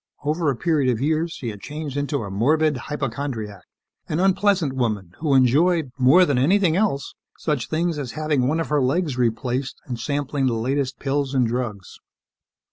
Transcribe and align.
Over 0.23 0.49
a 0.49 0.55
period 0.55 0.91
of 0.91 0.99
years, 0.99 1.31
she 1.31 1.49
had 1.49 1.61
changed 1.61 1.95
into 1.95 2.23
a 2.23 2.31
morbid 2.31 2.75
hypochondriac, 2.75 3.61
an 4.09 4.19
unpleasant 4.19 4.73
woman 4.73 5.11
who 5.19 5.35
enjoyed 5.35 5.91
more 5.99 6.25
than 6.25 6.39
anything 6.39 6.75
else 6.75 7.13
such 7.37 7.69
things 7.69 7.99
as 7.99 8.13
having 8.13 8.47
one 8.47 8.59
of 8.59 8.69
her 8.69 8.81
legs 8.81 9.15
replaced 9.15 9.75
and 9.85 9.99
sampling 9.99 10.47
the 10.47 10.53
latest 10.55 10.97
pills 10.97 11.35
and 11.35 11.45
drugs. 11.45 11.99